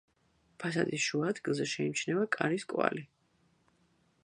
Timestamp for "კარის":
2.39-2.67